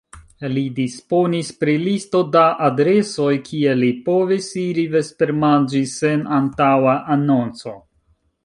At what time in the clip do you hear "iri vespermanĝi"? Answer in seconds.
4.65-5.85